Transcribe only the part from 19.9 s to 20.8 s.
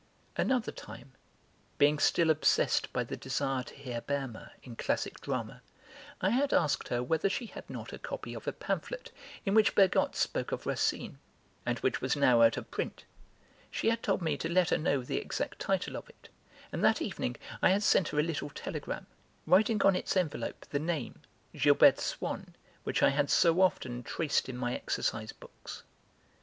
its envelope the